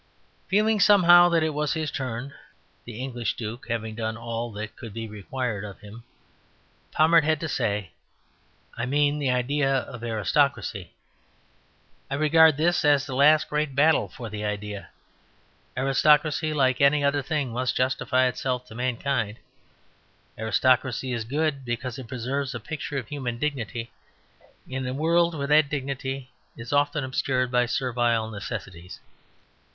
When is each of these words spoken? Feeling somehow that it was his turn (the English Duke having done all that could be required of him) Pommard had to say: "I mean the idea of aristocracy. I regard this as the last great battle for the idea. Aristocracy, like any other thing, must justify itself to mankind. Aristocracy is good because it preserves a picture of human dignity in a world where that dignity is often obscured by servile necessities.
Feeling 0.47 0.79
somehow 0.79 1.29
that 1.29 1.43
it 1.43 1.53
was 1.53 1.73
his 1.73 1.91
turn 1.91 2.33
(the 2.85 2.99
English 2.99 3.35
Duke 3.35 3.67
having 3.69 3.93
done 3.93 4.17
all 4.17 4.51
that 4.53 4.75
could 4.75 4.93
be 4.95 5.07
required 5.07 5.63
of 5.63 5.79
him) 5.79 6.03
Pommard 6.91 7.23
had 7.23 7.39
to 7.41 7.47
say: 7.47 7.91
"I 8.75 8.87
mean 8.87 9.19
the 9.19 9.29
idea 9.29 9.71
of 9.71 10.03
aristocracy. 10.03 10.95
I 12.09 12.15
regard 12.15 12.57
this 12.57 12.83
as 12.83 13.05
the 13.05 13.13
last 13.13 13.47
great 13.47 13.75
battle 13.75 14.07
for 14.07 14.27
the 14.27 14.43
idea. 14.43 14.89
Aristocracy, 15.77 16.51
like 16.51 16.81
any 16.81 17.03
other 17.03 17.21
thing, 17.21 17.51
must 17.53 17.75
justify 17.77 18.25
itself 18.25 18.65
to 18.69 18.73
mankind. 18.73 19.37
Aristocracy 20.35 21.13
is 21.13 21.25
good 21.25 21.63
because 21.63 21.99
it 21.99 22.07
preserves 22.07 22.55
a 22.55 22.59
picture 22.59 22.97
of 22.97 23.07
human 23.09 23.37
dignity 23.37 23.91
in 24.67 24.87
a 24.87 24.95
world 24.95 25.35
where 25.37 25.45
that 25.45 25.69
dignity 25.69 26.31
is 26.57 26.73
often 26.73 27.03
obscured 27.03 27.51
by 27.51 27.67
servile 27.67 28.31
necessities. 28.31 28.99